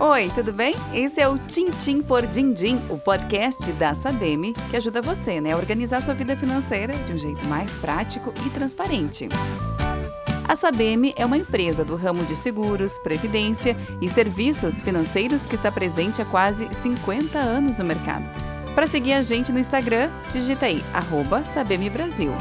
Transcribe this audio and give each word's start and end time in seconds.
Oi, 0.00 0.30
tudo 0.32 0.52
bem? 0.52 0.76
Esse 0.94 1.20
é 1.20 1.26
o 1.26 1.36
Tintim 1.38 2.00
por 2.00 2.24
Dindim, 2.24 2.80
o 2.88 2.96
podcast 2.96 3.72
da 3.72 3.94
Sabem 3.94 4.52
que 4.70 4.76
ajuda 4.76 5.02
você 5.02 5.40
né, 5.40 5.52
a 5.52 5.56
organizar 5.56 6.00
sua 6.00 6.14
vida 6.14 6.36
financeira 6.36 6.92
de 6.92 7.12
um 7.12 7.18
jeito 7.18 7.44
mais 7.46 7.74
prático 7.74 8.32
e 8.46 8.50
transparente. 8.50 9.28
A 10.46 10.54
Sabem 10.54 11.12
é 11.16 11.26
uma 11.26 11.36
empresa 11.36 11.84
do 11.84 11.96
ramo 11.96 12.24
de 12.24 12.36
seguros, 12.36 12.96
previdência 13.00 13.76
e 14.00 14.08
serviços 14.08 14.80
financeiros 14.80 15.46
que 15.46 15.56
está 15.56 15.72
presente 15.72 16.22
há 16.22 16.24
quase 16.24 16.72
50 16.72 17.36
anos 17.36 17.80
no 17.80 17.84
mercado. 17.84 18.30
Para 18.76 18.86
seguir 18.86 19.14
a 19.14 19.22
gente 19.22 19.50
no 19.50 19.58
Instagram, 19.58 20.12
digita 20.30 20.66
aí, 20.66 20.80
arroba 20.94 21.42
Brasil. 21.92 22.32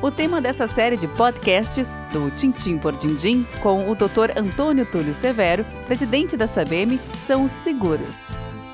O 0.00 0.12
tema 0.12 0.40
dessa 0.40 0.68
série 0.68 0.96
de 0.96 1.08
podcasts 1.08 1.96
do 2.12 2.30
Tintim 2.30 2.78
por 2.78 2.96
Dindim 2.96 3.44
com 3.60 3.90
o 3.90 3.96
Dr. 3.96 4.38
Antônio 4.38 4.86
Túlio 4.86 5.12
Severo, 5.12 5.64
presidente 5.86 6.36
da 6.36 6.46
Sabem, 6.46 7.00
são 7.26 7.44
os 7.44 7.50
seguros. 7.50 8.28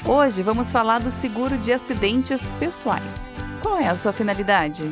Hoje 0.05 0.42
vamos 0.42 0.70
falar 0.70 0.98
do 0.98 1.09
seguro 1.09 1.56
de 1.56 1.73
acidentes 1.73 2.50
pessoais. 2.60 3.27
Qual 3.62 3.78
é 3.78 3.88
a 3.88 3.95
sua 3.95 4.12
finalidade? 4.12 4.84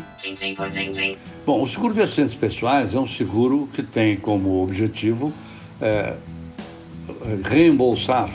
Bom, 1.44 1.62
o 1.62 1.68
seguro 1.68 1.92
de 1.92 2.00
acidentes 2.00 2.34
pessoais 2.34 2.94
é 2.94 2.98
um 2.98 3.06
seguro 3.06 3.68
que 3.74 3.82
tem 3.82 4.16
como 4.16 4.62
objetivo 4.62 5.30
é, 5.82 6.14
reembolsar 7.44 8.30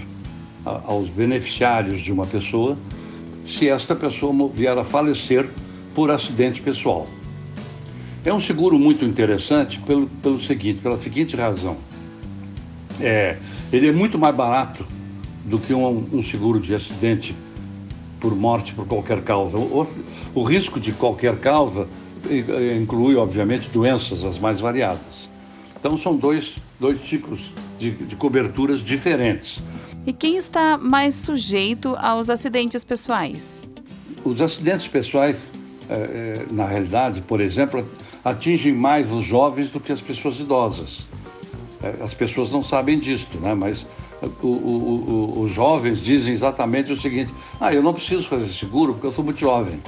aos 0.63 1.09
beneficiários 1.09 2.01
de 2.01 2.13
uma 2.13 2.27
pessoa 2.27 2.77
se 3.43 3.67
esta 3.67 3.95
pessoa 3.95 4.51
vier 4.53 4.77
a 4.77 4.83
falecer 4.83 5.49
por 5.95 6.11
acidente 6.11 6.61
pessoal. 6.61 7.07
É 8.27 8.33
um 8.33 8.41
seguro 8.41 8.77
muito 8.77 9.05
interessante 9.05 9.79
pelo, 9.79 10.05
pelo 10.21 10.37
seguinte, 10.41 10.81
pela 10.81 10.97
seguinte 10.97 11.33
razão. 11.37 11.77
É, 12.99 13.37
ele 13.71 13.87
é 13.87 13.91
muito 13.93 14.19
mais 14.19 14.35
barato 14.35 14.85
do 15.45 15.57
que 15.57 15.73
um, 15.73 16.05
um 16.11 16.21
seguro 16.21 16.59
de 16.59 16.75
acidente 16.75 17.33
por 18.19 18.35
morte 18.35 18.73
por 18.73 18.85
qualquer 18.85 19.21
causa. 19.21 19.55
O, 19.55 19.87
o, 20.35 20.43
risco 20.43 20.77
de 20.77 20.91
qualquer 20.91 21.37
causa 21.37 21.87
inclui, 22.77 23.15
obviamente, 23.15 23.69
doenças 23.69 24.25
as 24.25 24.37
mais 24.37 24.59
variadas. 24.59 25.29
Então, 25.79 25.95
são 25.95 26.13
dois, 26.13 26.57
dois 26.77 27.01
tipos 27.01 27.53
de, 27.79 27.91
de 27.91 28.17
coberturas 28.17 28.83
diferentes. 28.83 29.61
E 30.05 30.11
quem 30.11 30.35
está 30.35 30.77
mais 30.77 31.15
sujeito 31.15 31.95
aos 31.95 32.29
acidentes 32.29 32.83
pessoais? 32.83 33.65
Os 34.25 34.41
acidentes 34.41 34.85
pessoais, 34.85 35.49
é, 35.89 35.93
é, 35.93 36.45
na 36.51 36.67
realidade, 36.67 37.21
por 37.21 37.39
exemplo, 37.39 37.87
atingem 38.23 38.73
mais 38.73 39.11
os 39.11 39.25
jovens 39.25 39.69
do 39.69 39.79
que 39.79 39.91
as 39.91 40.01
pessoas 40.01 40.39
idosas. 40.39 41.05
É, 41.81 42.03
as 42.03 42.13
pessoas 42.13 42.51
não 42.51 42.63
sabem 42.63 42.99
disto, 42.99 43.37
né? 43.39 43.53
mas 43.53 43.85
o, 44.41 44.47
o, 44.47 45.33
o, 45.37 45.41
os 45.41 45.53
jovens 45.53 46.01
dizem 46.01 46.33
exatamente 46.33 46.91
o 46.91 46.99
seguinte: 46.99 47.33
ah, 47.59 47.73
eu 47.73 47.83
não 47.83 47.93
preciso 47.93 48.27
fazer 48.27 48.51
seguro 48.51 48.93
porque 48.93 49.07
eu 49.07 49.13
sou 49.13 49.23
muito 49.23 49.39
jovem. 49.39 49.81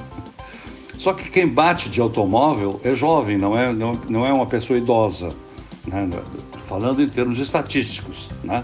Só 0.96 1.14
que 1.14 1.30
quem 1.30 1.48
bate 1.48 1.88
de 1.88 2.00
automóvel 2.00 2.78
é 2.84 2.94
jovem, 2.94 3.38
não 3.38 3.58
é, 3.58 3.72
não, 3.72 3.98
não 4.08 4.26
é 4.26 4.32
uma 4.32 4.46
pessoa 4.46 4.78
idosa, 4.78 5.30
né? 5.86 6.08
falando 6.66 7.02
em 7.02 7.08
termos 7.08 7.38
estatísticos. 7.38 8.28
Né? 8.44 8.62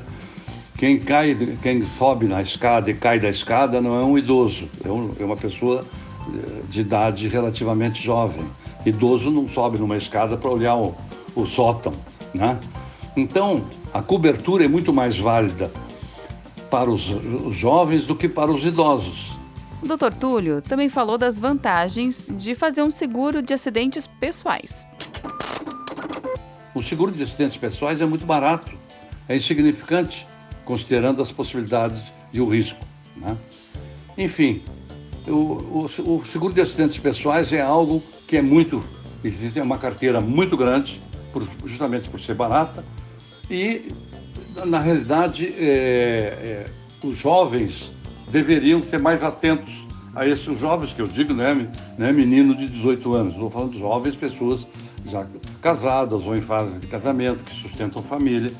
Quem 0.77 0.99
cai, 0.99 1.35
quem 1.63 1.85
sobe 1.87 2.27
na 2.27 2.43
escada 2.43 2.91
e 2.91 2.95
cai 2.95 3.19
da 3.19 3.31
escada 3.31 3.81
não 3.81 3.99
é 3.99 4.05
um 4.05 4.19
idoso, 4.19 4.69
é, 4.85 4.91
um, 4.91 5.11
é 5.19 5.25
uma 5.25 5.37
pessoa 5.37 5.81
de 6.69 6.81
idade 6.81 7.29
relativamente 7.29 8.03
jovem. 8.03 8.45
Idoso 8.85 9.31
não 9.31 9.49
sobe 9.49 9.79
numa 9.79 9.97
escada 9.97 10.37
para 10.37 10.51
olhar 10.51 10.77
o, 10.77 10.95
o 11.35 11.47
sótão, 11.47 11.93
né? 12.35 12.59
Então, 13.17 13.65
a 13.93 14.03
cobertura 14.03 14.65
é 14.65 14.69
muito 14.69 14.93
mais 14.93 15.19
válida 15.19 15.71
para 16.71 16.91
os, 16.91 17.09
os 17.09 17.57
jovens 17.57 18.07
do 18.07 18.15
que 18.15 18.29
para 18.29 18.53
os 18.53 18.65
idosos. 18.65 19.37
O 19.83 19.87
Dr. 19.87 20.13
Túlio 20.13 20.61
também 20.61 20.89
falou 20.89 21.17
das 21.17 21.39
vantagens 21.39 22.31
de 22.33 22.55
fazer 22.55 22.83
um 22.83 22.91
seguro 22.91 23.41
de 23.41 23.55
acidentes 23.55 24.07
pessoais. 24.07 24.87
O 26.75 26.83
seguro 26.83 27.13
de 27.13 27.23
acidentes 27.23 27.57
pessoais 27.57 28.01
é 28.01 28.07
muito 28.07 28.27
barato, 28.27 28.73
é 29.29 29.37
insignificante, 29.37 30.27
considerando 30.65 31.23
as 31.23 31.33
possibilidades 31.33 32.03
e 32.33 32.41
o 32.41 32.49
risco. 32.49 32.79
Né? 33.17 33.37
Enfim, 34.19 34.63
o, 35.29 35.89
o, 36.07 36.17
o, 36.17 36.27
seguro 36.27 36.55
de 36.55 36.61
acidentes 36.61 36.99
pessoais 36.99 37.53
é 37.53 37.61
algo 37.61 38.03
que 38.27 38.37
é 38.37 38.43
muito. 38.43 38.81
Existe 39.25 39.61
uma 39.61 39.79
carteira 39.79 40.21
muito 40.21 40.57
grande, 40.57 41.01
por, 41.33 41.47
justamente 41.65 42.09
por 42.09 42.21
ser 42.21 42.35
barata, 42.35 42.85
e, 43.51 43.89
na 44.67 44.79
realidade, 44.81 45.47
é, 45.59 45.65
é, 45.65 46.65
os 47.03 47.17
jovens 47.17 47.91
deveriam 48.31 48.83
ser 48.83 49.01
mais 49.01 49.25
atentos 49.25 49.75
a 50.15 50.27
esses 50.27 50.59
jovens, 50.59 50.93
que 50.93 51.03
eu 51.03 51.07
digo, 51.07 51.35
não 51.35 51.45
é, 51.45 51.69
não 51.99 52.07
é 52.07 52.13
menino 52.13 52.55
de 52.55 52.67
18 52.67 53.17
anos, 53.17 53.35
estou 53.35 53.51
falando 53.51 53.73
de 53.73 53.79
jovens, 53.79 54.15
pessoas 54.15 54.67
já 55.05 55.27
casadas 55.61 56.25
ou 56.25 56.35
em 56.35 56.41
fase 56.41 56.79
de 56.79 56.87
casamento, 56.87 57.43
que 57.45 57.55
sustentam 57.55 58.03
família, 58.03 58.53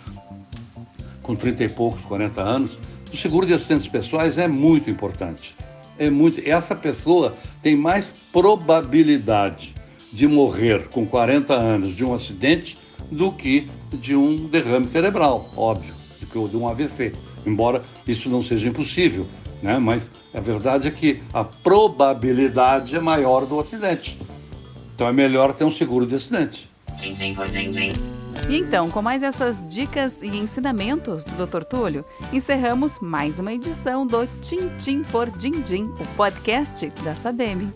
com 1.23 1.35
30 1.35 1.65
e 1.65 1.69
poucos, 1.69 2.01
40 2.03 2.43
anos. 2.43 2.79
O 3.13 3.17
seguro 3.17 3.47
de 3.47 3.55
acidentes 3.55 3.89
pessoais 3.89 4.37
é 4.37 4.47
muito 4.47 4.91
importante 4.91 5.57
é 5.99 6.11
muito. 6.11 6.41
Essa 6.49 6.75
pessoa 6.75 7.37
tem 7.63 7.77
mais 7.77 8.07
probabilidade 8.33 9.75
de 10.13 10.27
morrer 10.27 10.89
com 10.89 11.07
40 11.07 11.55
anos 11.55 11.97
de 11.97 12.05
um 12.05 12.15
acidente 12.15 12.77
do 13.11 13.31
que 13.31 13.69
de 13.93 14.17
um 14.17 14.47
derrame 14.47 14.87
cerebral, 14.89 15.45
óbvio, 15.57 15.95
do 16.21 16.27
que 16.27 16.51
de 16.51 16.57
um 16.57 16.69
AVC. 16.69 17.13
Embora 17.45 17.81
isso 18.07 18.29
não 18.29 18.43
seja 18.43 18.69
impossível, 18.69 19.27
né? 19.63 19.79
Mas 19.79 20.11
a 20.35 20.41
verdade 20.41 20.89
é 20.89 20.91
que 20.91 21.23
a 21.33 21.45
probabilidade 21.45 22.95
é 22.97 23.01
maior 23.01 23.47
do 23.47 23.61
acidente. 23.61 24.19
Então 24.95 25.07
é 25.07 25.13
melhor 25.13 25.53
ter 25.55 25.65
um 25.65 25.73
seguro 25.73 26.07
de 26.07 26.15
acidente. 26.15 26.71
Sim, 26.97 27.15
sim, 27.15 27.37
sim, 27.51 27.73
sim. 27.73 28.16
E 28.49 28.59
então, 28.59 28.91
com 28.91 29.03
mais 29.03 29.23
essas 29.23 29.65
dicas 29.67 30.23
e 30.23 30.29
ensinamentos 30.29 31.25
do 31.25 31.47
Dr. 31.47 31.65
Túlio, 31.65 32.05
encerramos 32.33 33.01
mais 33.01 33.41
uma 33.41 33.53
edição 33.53 34.07
do 34.07 34.27
Tintim 34.41 35.03
por 35.03 35.31
Dindim, 35.31 35.85
o 35.99 36.07
podcast 36.17 36.89
da 37.03 37.15
Sabem. 37.15 37.73